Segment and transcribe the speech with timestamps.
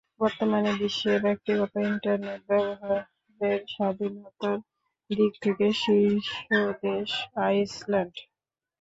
[0.21, 4.57] বর্তমানে বিশ্বে ব্যক্তিগত ইন্টারনেট ব্যবহারের স্বাধীনতার
[5.09, 6.29] দিক থেকে শীর্ষ
[6.83, 7.11] দেশ
[7.45, 8.15] আইসল্যান্ড।